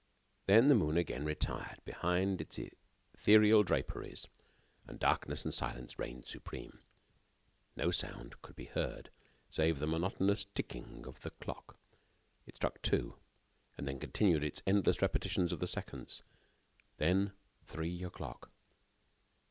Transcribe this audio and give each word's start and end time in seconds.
Then 0.47 0.67
the 0.67 0.73
moon 0.73 0.97
again 0.97 1.25
retired 1.25 1.77
behind 1.85 2.41
its 2.41 2.57
ethereal 3.13 3.61
draperies, 3.61 4.27
and 4.87 4.97
darkness 4.97 5.45
and 5.45 5.53
silence 5.53 5.99
reigned 5.99 6.25
supreme. 6.25 6.79
No 7.75 7.91
sound 7.91 8.41
could 8.41 8.55
be 8.55 8.65
heard, 8.65 9.11
save 9.51 9.77
the 9.77 9.85
monotonous 9.85 10.45
ticking 10.55 11.05
of 11.05 11.21
the 11.21 11.29
clock. 11.29 11.77
It 12.47 12.55
struck 12.55 12.81
two, 12.81 13.19
and 13.77 13.87
then 13.87 13.99
continued 13.99 14.43
its 14.43 14.63
endless 14.65 15.03
repetitions 15.03 15.51
of 15.51 15.59
the 15.59 15.67
seconds. 15.67 16.23
Then, 16.97 17.33
three 17.67 18.03
o'clock. 18.03 18.49